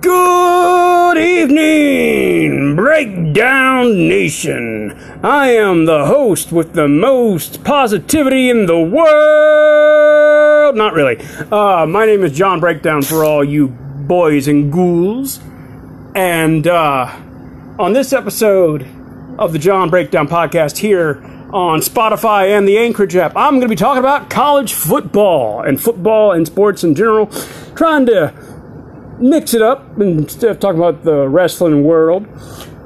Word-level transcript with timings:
Good 0.00 1.18
evening, 1.18 2.76
Breakdown 2.76 4.08
Nation. 4.08 4.92
I 5.22 5.50
am 5.50 5.86
the 5.86 6.06
host 6.06 6.52
with 6.52 6.72
the 6.74 6.86
most 6.88 7.64
positivity 7.64 8.48
in 8.48 8.66
the 8.66 8.78
world. 8.78 10.76
Not 10.76 10.94
really. 10.94 11.18
Uh, 11.50 11.84
my 11.86 12.06
name 12.06 12.22
is 12.22 12.32
John 12.32 12.60
Breakdown 12.60 13.02
for 13.02 13.24
all 13.24 13.42
you 13.42 13.68
boys 13.68 14.46
and 14.48 14.72
ghouls. 14.72 15.40
And 16.14 16.66
uh, 16.66 17.14
on 17.78 17.92
this 17.92 18.12
episode 18.12 18.86
of 19.36 19.52
the 19.52 19.58
John 19.58 19.90
Breakdown 19.90 20.28
podcast 20.28 20.78
here 20.78 21.22
on 21.52 21.80
Spotify 21.80 22.56
and 22.56 22.68
the 22.68 22.78
Anchorage 22.78 23.16
app, 23.16 23.36
I'm 23.36 23.54
going 23.54 23.62
to 23.62 23.68
be 23.68 23.76
talking 23.76 23.98
about 24.00 24.30
college 24.30 24.72
football 24.72 25.60
and 25.60 25.78
football 25.78 26.32
and 26.32 26.46
sports 26.46 26.84
in 26.84 26.94
general, 26.94 27.26
trying 27.74 28.06
to 28.06 28.51
mix 29.18 29.54
it 29.54 29.62
up 29.62 29.98
instead 30.00 30.50
of 30.50 30.60
talking 30.60 30.78
about 30.78 31.04
the 31.04 31.28
wrestling 31.28 31.84
world. 31.84 32.26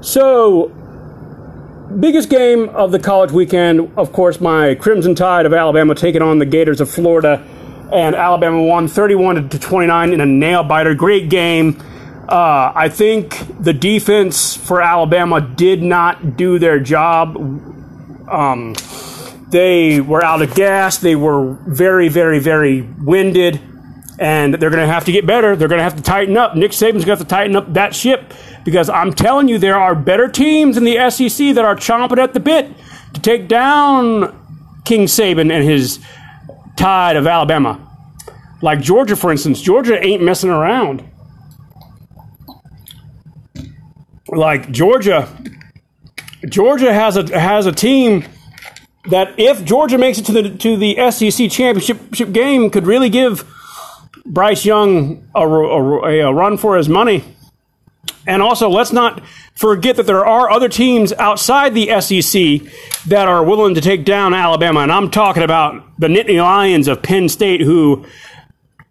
So, 0.01 0.69
biggest 2.01 2.29
game 2.29 2.69
of 2.71 2.93
the 2.93 2.99
college 2.99 3.33
weekend, 3.33 3.93
of 3.97 4.13
course, 4.13 4.41
my 4.41 4.75
Crimson 4.75 5.15
Tide 5.15 5.47
of 5.47 5.53
Alabama 5.53 5.95
taking 5.95 6.23
on 6.23 6.39
the 6.39 6.47
Gators 6.47 6.81
of 6.81 6.91
Florida, 6.91 7.45
and 7.93 8.15
Alabama 8.15 8.63
won 8.63 8.89
31 8.89 9.49
to 9.49 9.59
29 9.59 10.13
in 10.13 10.21
a 10.21 10.27
nail 10.27 10.63
biter. 10.63 10.95
Great 10.95 11.31
game. 11.31 11.81
Uh, 12.29 12.73
I 12.75 12.89
think 12.89 13.63
the 13.63 13.73
defense 13.73 14.57
for 14.57 14.83
Alabama 14.83 15.41
did 15.41 15.83
not 15.83 16.37
do 16.37 16.59
their 16.59 16.81
job. 16.81 17.37
Um, 18.29 18.75
they 19.49 20.01
were 20.01 20.25
out 20.25 20.43
of 20.43 20.55
gas. 20.55 20.99
They 20.99 21.15
were 21.15 21.53
very, 21.67 22.09
very, 22.09 22.41
very 22.41 22.83
winded 22.83 23.61
and 24.19 24.55
they're 24.55 24.71
going 24.71 24.87
to 24.87 24.93
have 24.93 25.05
to 25.05 25.13
get 25.13 25.27
better. 25.27 25.57
They're 25.57 25.69
going 25.69 25.79
to 25.79 25.85
have 25.85 25.97
to 25.97 26.03
tighten 26.03 26.37
up. 26.37 26.57
Nick 26.57 26.71
Saban's 26.71 27.05
going 27.05 27.05
to 27.05 27.11
have 27.11 27.19
to 27.21 27.25
tighten 27.25 27.57
up 27.57 27.73
that 27.75 27.95
ship 27.95 28.33
because 28.65 28.89
I'm 28.89 29.13
telling 29.13 29.49
you, 29.49 29.59
there 29.59 29.79
are 29.79 29.95
better 29.95 30.29
teams 30.29 30.77
in 30.77 30.85
the 30.85 31.11
SEC 31.11 31.55
that 31.55 31.65
are 31.65 31.77
chomping 31.77 32.19
at 32.19 32.35
the 32.35 32.41
bit 32.41 32.71
to 33.15 33.21
take 33.21 33.49
down 33.49 34.83
King 34.85 35.05
Saban 35.05 35.53
and 35.53 35.65
his 35.65 35.99
tide 36.77 37.17
of 37.17 37.27
Alabama. 37.27 37.83
Like 38.63 38.81
Georgia, 38.81 39.17
for 39.17 39.31
instance. 39.31 39.61
Georgia 39.61 40.03
ain't 40.03 40.23
messing 40.23 40.51
around. 40.51 41.05
Like 44.29 44.71
Georgia, 44.71 45.29
Georgia 46.49 46.93
has 46.93 47.17
a 47.17 47.39
has 47.39 47.67
a 47.67 47.73
team 47.73 48.25
that 49.09 49.39
if 49.39 49.65
Georgia 49.65 49.99
makes 49.99 50.19
it 50.19 50.27
to 50.27 50.33
the 50.33 50.51
to 50.57 50.77
the 50.77 51.11
SEC 51.11 51.51
championship 51.51 52.33
game 52.33 52.71
could 52.71 52.87
really 52.87 53.09
give 53.09 53.45
Bryce 54.25 54.65
Young 54.65 55.29
a, 55.35 55.41
a, 55.41 56.19
a, 56.21 56.35
run 56.35 56.57
for 56.57 56.77
his 56.77 56.89
money. 56.89 57.25
And 58.27 58.43
also, 58.43 58.69
let's 58.69 58.93
not 58.93 59.23
forget 59.55 59.97
that 59.97 60.07
there 60.07 60.27
are 60.27 60.51
other 60.51 60.69
teams 60.69 61.13
outside 61.13 61.75
the 61.75 62.01
SEC 62.01 62.73
that 63.07 63.29
are 63.29 63.45
willing 63.45 63.75
to 63.75 63.81
take 63.81 64.05
down 64.05 64.35
Alabama. 64.35 64.81
And 64.81 64.91
I'm 64.91 65.11
talking 65.11 65.45
about 65.45 65.85
the 65.99 66.09
Nittany 66.09 66.43
Lions 66.43 66.89
of 66.89 67.03
Penn 67.03 67.29
State, 67.29 67.61
who 67.61 68.05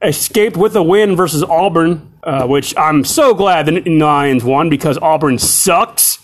escaped 0.02 0.56
with 0.56 0.76
a 0.76 0.84
win 0.84 1.16
versus 1.16 1.44
Auburn, 1.44 2.14
uh, 2.24 2.48
which 2.48 2.76
I'm 2.78 3.04
so 3.04 3.34
glad 3.34 3.66
the 3.66 3.74
Nittany 3.74 4.00
Lions 4.00 4.44
won 4.44 4.70
because 4.70 4.98
Auburn 4.98 5.38
sucks. 5.38 6.20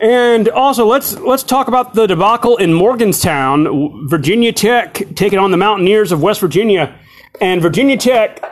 And 0.00 0.48
also, 0.48 0.86
let's 0.86 1.18
let's 1.18 1.42
talk 1.42 1.66
about 1.66 1.94
the 1.94 2.06
debacle 2.06 2.56
in 2.56 2.72
Morgantown. 2.72 4.06
Virginia 4.08 4.52
Tech 4.52 5.02
taking 5.16 5.38
on 5.38 5.50
the 5.50 5.56
Mountaineers 5.56 6.12
of 6.12 6.22
West 6.22 6.40
Virginia 6.40 6.94
and 7.40 7.62
Virginia 7.62 7.96
Tech 7.96 8.42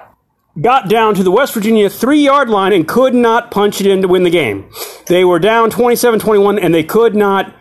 got 0.60 0.88
down 0.88 1.14
to 1.14 1.22
the 1.22 1.30
West 1.30 1.54
Virginia 1.54 1.90
three 1.90 2.20
yard 2.20 2.48
line 2.48 2.72
and 2.72 2.86
could 2.88 3.14
not 3.14 3.50
punch 3.50 3.80
it 3.80 3.86
in 3.86 4.02
to 4.02 4.08
win 4.08 4.22
the 4.22 4.30
game. 4.30 4.70
They 5.06 5.24
were 5.24 5.38
down 5.38 5.70
27 5.70 6.20
21 6.20 6.58
and 6.58 6.74
they 6.74 6.84
could 6.84 7.14
not 7.14 7.54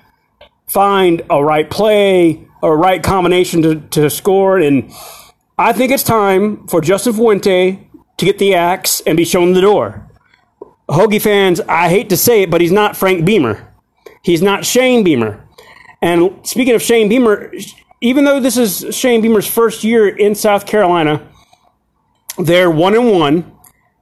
find 0.68 1.22
a 1.30 1.44
right 1.44 1.70
play 1.70 2.48
or 2.62 2.74
a 2.74 2.78
right 2.78 3.04
combination 3.04 3.62
to, 3.62 3.76
to 3.92 4.10
score. 4.10 4.58
And 4.58 4.92
I 5.58 5.74
think 5.74 5.92
it's 5.92 6.04
time 6.04 6.68
for 6.68 6.82
Justin 6.82 7.14
Fuente 7.14 7.88
to 8.18 8.26
get 8.26 8.40
the 8.40 8.56
axe 8.56 9.02
and 9.02 9.18
be 9.18 9.26
shown 9.26 9.54
the 9.54 9.62
door. 9.62 10.10
Hokie 10.90 11.22
fans, 11.22 11.62
I 11.62 11.90
hate 11.90 12.10
to 12.10 12.18
say 12.18 12.44
it, 12.44 12.52
but 12.52 12.62
he's 12.62 12.72
not 12.72 12.96
Frank 12.96 13.26
Beamer. 13.26 13.74
He's 14.22 14.42
not 14.42 14.66
Shane 14.66 15.04
Beamer. 15.04 15.48
And 16.02 16.46
speaking 16.46 16.76
of 16.76 16.82
Shane 16.82 17.10
Beamer, 17.10 17.52
even 18.02 18.26
though 18.26 18.40
this 18.40 18.58
is 18.58 18.96
Shane 18.96 19.22
Beamer's 19.22 19.48
first 19.48 19.84
year 19.84 20.08
in 20.08 20.36
South 20.36 20.66
Carolina, 20.66 21.28
they're 22.38 22.72
one 22.72 22.96
and 22.96 23.12
one. 23.12 23.52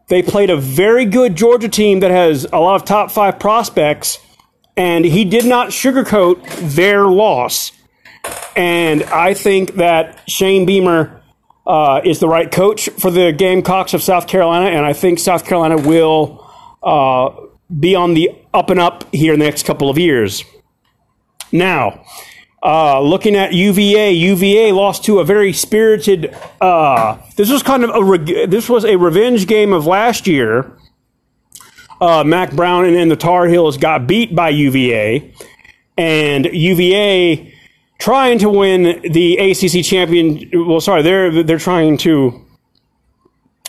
They 0.07 0.21
played 0.21 0.49
a 0.49 0.57
very 0.57 1.05
good 1.05 1.35
Georgia 1.35 1.69
team 1.69 2.01
that 2.01 2.11
has 2.11 2.45
a 2.51 2.59
lot 2.59 2.75
of 2.75 2.85
top 2.85 3.11
five 3.11 3.39
prospects, 3.39 4.19
and 4.75 5.05
he 5.05 5.23
did 5.25 5.45
not 5.45 5.69
sugarcoat 5.69 6.43
their 6.75 7.05
loss. 7.05 7.71
And 8.55 9.03
I 9.03 9.33
think 9.33 9.75
that 9.75 10.19
Shane 10.27 10.65
Beamer 10.65 11.21
uh, 11.65 12.01
is 12.03 12.19
the 12.19 12.27
right 12.27 12.51
coach 12.51 12.89
for 12.89 13.11
the 13.11 13.31
Gamecocks 13.31 13.93
of 13.93 14.03
South 14.03 14.27
Carolina, 14.27 14.75
and 14.75 14.85
I 14.85 14.93
think 14.93 15.19
South 15.19 15.45
Carolina 15.45 15.77
will 15.77 16.45
uh, 16.81 17.29
be 17.79 17.95
on 17.95 18.13
the 18.13 18.31
up 18.53 18.69
and 18.69 18.79
up 18.79 19.05
here 19.13 19.33
in 19.33 19.39
the 19.39 19.45
next 19.45 19.65
couple 19.65 19.89
of 19.89 19.97
years. 19.97 20.43
Now, 21.51 22.03
uh, 22.63 23.01
looking 23.01 23.35
at 23.35 23.53
UVA, 23.53 24.11
UVA 24.11 24.71
lost 24.71 25.03
to 25.05 25.19
a 25.19 25.25
very 25.25 25.51
spirited. 25.51 26.33
Uh, 26.61 27.17
this 27.35 27.51
was 27.51 27.61
kind 27.61 27.83
of 27.83 27.89
a 27.93 28.03
re- 28.03 28.45
this 28.45 28.69
was 28.69 28.85
a 28.85 28.95
revenge 28.95 29.47
game 29.47 29.73
of 29.73 29.85
last 29.85 30.27
year. 30.27 30.71
Uh, 31.99 32.23
Mack 32.23 32.53
Brown 32.53 32.85
and, 32.85 32.95
and 32.95 33.11
the 33.11 33.17
Tar 33.17 33.47
Heels 33.47 33.77
got 33.77 34.07
beat 34.07 34.33
by 34.33 34.49
UVA, 34.49 35.33
and 35.97 36.45
UVA 36.45 37.53
trying 37.99 38.39
to 38.39 38.49
win 38.49 39.01
the 39.11 39.37
ACC 39.37 39.83
champion. 39.83 40.49
Well, 40.53 40.79
sorry, 40.79 41.01
they're 41.01 41.43
they're 41.43 41.59
trying 41.59 41.97
to 41.99 42.45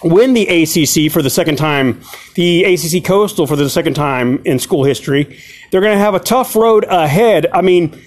win 0.04 0.34
the 0.34 0.47
ACC 0.47 1.10
for 1.10 1.21
the 1.21 1.31
second 1.31 1.56
time, 1.56 2.00
the 2.37 2.62
ACC 2.62 3.04
Coastal 3.04 3.49
for 3.49 3.56
the 3.56 3.69
second 3.69 3.94
time 3.94 4.41
in 4.44 4.60
school 4.60 4.84
history. 4.84 5.41
They're 5.72 5.81
going 5.81 5.97
to 5.97 6.04
have 6.04 6.15
a 6.15 6.21
tough 6.21 6.54
road 6.54 6.84
ahead. 6.84 7.49
I 7.53 7.60
mean 7.60 8.00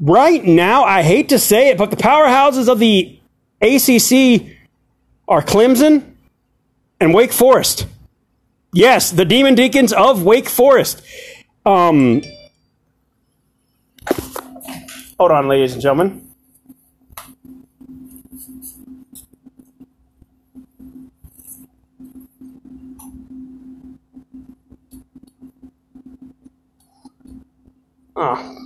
right 0.00 0.44
now, 0.44 0.84
I 0.84 1.02
hate 1.02 1.28
to 1.30 1.38
say 1.38 1.70
it, 1.70 1.78
but 1.78 1.90
the 1.90 1.96
powerhouses 1.96 2.68
of 2.68 2.78
the 2.78 3.18
ACC 3.60 4.56
are 5.28 5.42
Clemson 5.42 6.14
and 7.00 7.14
Wake 7.14 7.32
Forest. 7.32 7.86
Yes, 8.72 9.10
the 9.10 9.24
Demon 9.24 9.54
Deacons 9.54 9.92
of 9.92 10.24
Wake 10.24 10.48
Forest. 10.48 11.02
Um, 11.64 12.22
hold 15.18 15.30
on, 15.30 15.48
ladies 15.48 15.74
and 15.74 15.82
gentlemen. 15.82 16.28
Oh. 28.16 28.63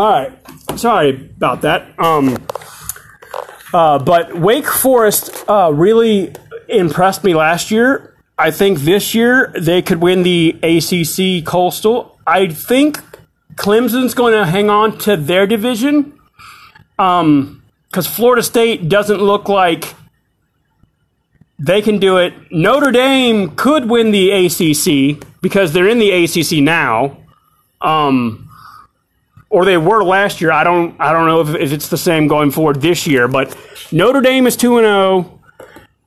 All 0.00 0.08
right. 0.08 0.32
Sorry 0.78 1.10
about 1.36 1.60
that. 1.60 1.92
Um, 2.00 2.38
uh, 3.74 3.98
but 3.98 4.34
Wake 4.34 4.66
Forest 4.66 5.44
uh, 5.46 5.70
really 5.74 6.32
impressed 6.68 7.22
me 7.22 7.34
last 7.34 7.70
year. 7.70 8.16
I 8.38 8.50
think 8.50 8.78
this 8.78 9.14
year 9.14 9.52
they 9.60 9.82
could 9.82 10.00
win 10.00 10.22
the 10.22 10.56
ACC 10.62 11.44
Coastal. 11.44 12.18
I 12.26 12.48
think 12.48 12.98
Clemson's 13.56 14.14
going 14.14 14.32
to 14.32 14.46
hang 14.46 14.70
on 14.70 14.96
to 15.00 15.18
their 15.18 15.46
division 15.46 16.18
because 16.96 17.20
um, 17.20 17.62
Florida 17.92 18.42
State 18.42 18.88
doesn't 18.88 19.20
look 19.20 19.50
like 19.50 19.94
they 21.58 21.82
can 21.82 21.98
do 21.98 22.16
it. 22.16 22.32
Notre 22.50 22.90
Dame 22.90 23.54
could 23.54 23.90
win 23.90 24.12
the 24.12 24.30
ACC 24.30 25.22
because 25.42 25.74
they're 25.74 25.88
in 25.88 25.98
the 25.98 26.10
ACC 26.24 26.64
now. 26.64 27.18
Um, 27.82 28.49
or 29.50 29.64
they 29.64 29.76
were 29.76 30.02
last 30.02 30.40
year. 30.40 30.52
I 30.52 30.64
don't 30.64 30.98
I 30.98 31.12
don't 31.12 31.26
know 31.26 31.40
if, 31.40 31.54
if 31.60 31.72
it's 31.72 31.88
the 31.88 31.98
same 31.98 32.28
going 32.28 32.50
forward 32.50 32.80
this 32.80 33.06
year, 33.06 33.28
but 33.28 33.54
Notre 33.92 34.22
Dame 34.22 34.46
is 34.46 34.56
2 34.56 34.78
and 34.78 34.86
0. 34.86 35.40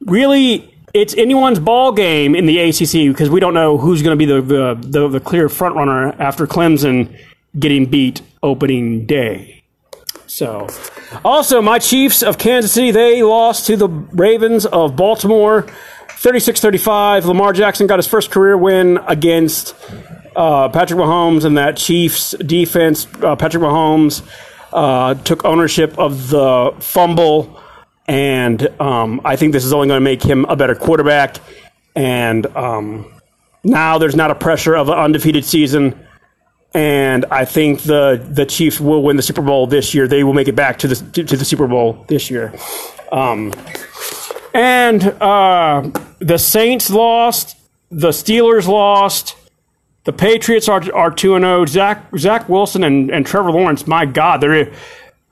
Really 0.05 0.73
it's 0.93 1.15
anyone's 1.15 1.59
ball 1.59 1.91
game 1.91 2.35
in 2.35 2.45
the 2.45 2.59
ACC 2.59 3.11
because 3.11 3.29
we 3.29 3.39
don't 3.39 3.53
know 3.53 3.77
who's 3.77 4.03
going 4.03 4.17
to 4.17 4.25
be 4.25 4.31
the, 4.31 4.41
the, 4.41 4.77
the, 4.79 5.07
the 5.07 5.19
clear 5.19 5.49
front 5.49 5.75
runner 5.75 6.13
after 6.21 6.45
Clemson 6.45 7.17
getting 7.57 7.87
beat 7.87 8.21
opening 8.43 9.05
day. 9.05 9.63
So, 10.27 10.67
also 11.25 11.61
my 11.61 11.79
Chiefs 11.79 12.23
of 12.23 12.37
Kansas 12.37 12.71
City, 12.71 12.91
they 12.91 13.23
lost 13.23 13.67
to 13.67 13.77
the 13.77 13.87
Ravens 13.87 14.65
of 14.65 14.95
Baltimore 14.95 15.63
36-35. 16.09 17.25
Lamar 17.25 17.53
Jackson 17.53 17.87
got 17.87 17.97
his 17.97 18.07
first 18.07 18.31
career 18.31 18.57
win 18.57 18.99
against 19.07 19.75
uh, 20.35 20.69
Patrick 20.69 20.99
Mahomes 20.99 21.45
and 21.45 21.57
that 21.57 21.77
Chiefs 21.77 22.31
defense. 22.31 23.07
Uh, 23.21 23.35
Patrick 23.35 23.63
Mahomes 23.63 24.27
uh, 24.71 25.15
took 25.15 25.45
ownership 25.45 25.97
of 25.97 26.29
the 26.29 26.73
fumble, 26.79 27.61
and 28.07 28.67
um, 28.79 29.21
I 29.23 29.35
think 29.35 29.53
this 29.53 29.65
is 29.65 29.73
only 29.73 29.87
going 29.87 29.97
to 29.97 30.03
make 30.03 30.23
him 30.23 30.45
a 30.45 30.55
better 30.55 30.75
quarterback. 30.75 31.37
And 31.95 32.45
um, 32.55 33.13
now 33.63 33.97
there's 33.97 34.15
not 34.15 34.31
a 34.31 34.35
pressure 34.35 34.75
of 34.75 34.89
an 34.89 34.97
undefeated 34.97 35.45
season. 35.45 35.99
And 36.73 37.25
I 37.25 37.45
think 37.45 37.81
the 37.81 38.25
the 38.27 38.47
Chiefs 38.47 38.79
will 38.79 39.03
win 39.03 39.15
the 39.15 39.21
Super 39.21 39.43
Bowl 39.43 39.67
this 39.67 39.93
year. 39.93 40.07
They 40.07 40.23
will 40.23 40.33
make 40.33 40.47
it 40.47 40.55
back 40.55 40.79
to 40.79 40.87
the 40.87 40.95
to, 41.23 41.37
the 41.37 41.45
Super 41.45 41.67
Bowl 41.67 42.03
this 42.07 42.31
year. 42.31 42.51
Um, 43.11 43.53
and 44.55 45.03
uh, 45.03 45.91
the 46.17 46.39
Saints 46.39 46.89
lost. 46.89 47.57
The 47.91 48.09
Steelers 48.09 48.67
lost. 48.67 49.35
The 50.05 50.13
Patriots 50.13 50.67
are 50.67 50.83
are 50.93 51.11
two 51.11 51.35
and 51.35 51.43
zero. 51.43 51.65
Zach 51.65 52.05
Zach 52.17 52.49
Wilson 52.49 52.83
and, 52.83 53.09
and 53.09 53.25
Trevor 53.25 53.51
Lawrence. 53.51 53.87
My 53.87 54.05
God, 54.05 54.41
they're 54.41 54.73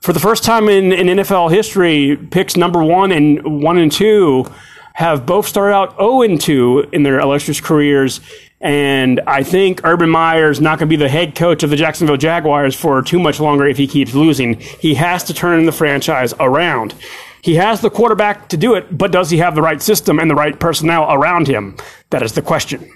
for 0.00 0.12
the 0.12 0.20
first 0.20 0.42
time 0.44 0.68
in, 0.68 0.92
in 0.92 1.18
NFL 1.18 1.52
history. 1.52 2.16
Picks 2.30 2.56
number 2.56 2.82
one 2.82 3.12
and 3.12 3.62
one 3.62 3.78
and 3.78 3.92
two 3.92 4.46
have 4.94 5.24
both 5.24 5.46
started 5.46 5.74
out 5.74 5.96
zero 5.96 6.22
and 6.22 6.40
two 6.40 6.86
in 6.92 7.02
their 7.02 7.20
illustrious 7.20 7.60
careers. 7.60 8.20
And 8.60 9.20
I 9.26 9.42
think 9.42 9.80
Urban 9.84 10.08
Meyer 10.08 10.50
is 10.50 10.60
not 10.60 10.78
going 10.78 10.88
to 10.88 10.96
be 10.96 10.96
the 10.96 11.08
head 11.08 11.34
coach 11.34 11.62
of 11.64 11.70
the 11.70 11.76
Jacksonville 11.76 12.16
Jaguars 12.16 12.76
for 12.76 13.02
too 13.02 13.18
much 13.18 13.40
longer 13.40 13.66
if 13.66 13.76
he 13.76 13.86
keeps 13.86 14.14
losing. 14.14 14.54
He 14.54 14.94
has 14.94 15.24
to 15.24 15.34
turn 15.34 15.66
the 15.66 15.72
franchise 15.72 16.32
around. 16.38 16.94
He 17.42 17.56
has 17.56 17.80
the 17.80 17.90
quarterback 17.90 18.48
to 18.50 18.56
do 18.56 18.74
it, 18.74 18.96
but 18.96 19.10
does 19.10 19.30
he 19.30 19.38
have 19.38 19.56
the 19.56 19.62
right 19.62 19.82
system 19.82 20.20
and 20.20 20.30
the 20.30 20.36
right 20.36 20.58
personnel 20.58 21.10
around 21.10 21.48
him? 21.48 21.76
That 22.10 22.22
is 22.22 22.34
the 22.34 22.42
question. 22.42 22.88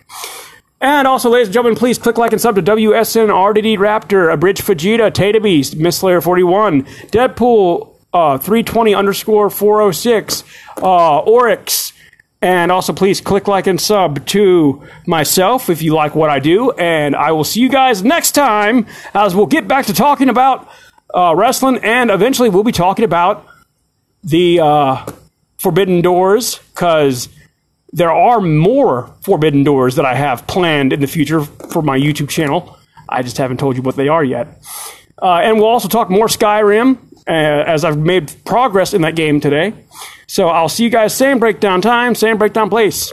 And 0.86 1.08
also, 1.08 1.30
ladies 1.30 1.48
and 1.48 1.54
gentlemen, 1.54 1.76
please 1.76 1.98
click 1.98 2.16
like 2.16 2.30
and 2.30 2.40
sub 2.40 2.54
to 2.54 2.62
WSN, 2.62 3.26
RDD 3.26 3.76
Raptor, 3.76 4.32
Abridged 4.32 4.62
Fujita, 4.62 5.12
Tata 5.12 5.40
Beast, 5.40 5.74
Miss 5.74 5.98
Slayer 5.98 6.20
41, 6.20 6.84
Deadpool 7.10 7.92
uh, 8.12 8.38
320 8.38 8.94
underscore 8.94 9.50
406, 9.50 10.44
uh, 10.80 11.18
Oryx, 11.22 11.92
and 12.40 12.70
also 12.70 12.92
please 12.92 13.20
click 13.20 13.48
like 13.48 13.66
and 13.66 13.80
sub 13.80 14.24
to 14.26 14.86
myself 15.08 15.68
if 15.68 15.82
you 15.82 15.92
like 15.92 16.14
what 16.14 16.30
I 16.30 16.38
do. 16.38 16.70
And 16.70 17.16
I 17.16 17.32
will 17.32 17.42
see 17.42 17.58
you 17.58 17.68
guys 17.68 18.04
next 18.04 18.30
time 18.36 18.86
as 19.12 19.34
we'll 19.34 19.46
get 19.46 19.66
back 19.66 19.86
to 19.86 19.92
talking 19.92 20.28
about 20.28 20.68
uh, 21.12 21.34
wrestling 21.36 21.78
and 21.82 22.12
eventually 22.12 22.48
we'll 22.48 22.62
be 22.62 22.70
talking 22.70 23.04
about 23.04 23.44
the 24.22 24.60
uh, 24.60 25.04
Forbidden 25.58 26.00
Doors 26.00 26.60
because 26.72 27.28
there 27.96 28.12
are 28.12 28.43
more 28.43 29.10
Forbidden 29.22 29.64
Doors 29.64 29.96
that 29.96 30.04
I 30.04 30.14
have 30.14 30.46
planned 30.46 30.93
in 30.93 31.00
the 31.00 31.06
future 31.06 31.40
for 31.40 31.81
my 31.81 31.98
YouTube 31.98 32.28
channel. 32.28 32.76
I 33.08 33.22
just 33.22 33.38
haven't 33.38 33.58
told 33.58 33.75
you 33.75 33.82
what 33.82 33.96
they 33.96 34.08
are 34.08 34.22
yet. 34.22 34.48
Uh, 35.20 35.40
and 35.43 35.56
we'll 35.56 35.69
also 35.69 35.88
talk 35.88 36.10
more 36.10 36.26
Skyrim 36.26 36.98
uh, 37.26 37.31
as 37.31 37.87
I've 37.87 37.96
made 37.96 38.34
progress 38.44 38.93
in 38.93 39.00
that 39.00 39.16
game 39.16 39.40
today. 39.40 39.72
So 40.26 40.48
I'll 40.48 40.69
see 40.69 40.84
you 40.84 40.90
guys 40.90 41.14
same 41.14 41.38
breakdown 41.38 41.81
time, 41.81 42.14
same 42.14 42.37
breakdown 42.37 42.69
place. 42.69 43.10